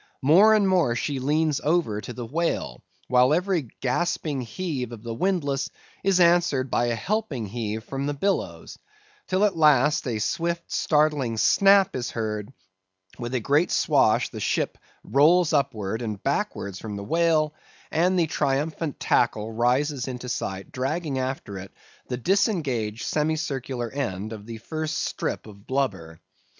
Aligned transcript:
More 0.23 0.55
and 0.55 0.67
more 0.67 0.95
she 0.95 1.19
leans 1.19 1.59
over 1.61 2.01
to 2.01 2.11
the 2.11 2.25
whale, 2.25 2.81
while 3.07 3.35
every 3.35 3.67
gasping 3.81 4.41
heave 4.41 4.91
of 4.91 5.03
the 5.03 5.13
windlass 5.13 5.69
is 6.03 6.19
answered 6.19 6.71
by 6.71 6.85
a 6.87 6.95
helping 6.95 7.45
heave 7.45 7.83
from 7.83 8.07
the 8.07 8.15
billows; 8.15 8.79
till 9.27 9.45
at 9.45 9.55
last, 9.55 10.07
a 10.07 10.17
swift, 10.17 10.71
startling 10.71 11.37
snap 11.37 11.95
is 11.95 12.09
heard; 12.09 12.51
with 13.19 13.35
a 13.35 13.39
great 13.39 13.69
swash 13.69 14.29
the 14.29 14.39
ship 14.39 14.79
rolls 15.03 15.53
upwards 15.53 16.03
and 16.03 16.23
backwards 16.23 16.79
from 16.79 16.95
the 16.95 17.03
whale, 17.03 17.53
and 17.91 18.17
the 18.17 18.25
triumphant 18.25 18.99
tackle 18.99 19.51
rises 19.51 20.07
into 20.07 20.27
sight 20.27 20.71
dragging 20.71 21.19
after 21.19 21.59
it 21.59 21.71
the 22.07 22.17
disengaged 22.17 23.03
semicircular 23.05 23.91
end 23.91 24.33
of 24.33 24.47
the 24.47 24.57
first 24.57 24.97
strip 24.97 25.45
of 25.45 25.67
blubber. 25.67 26.19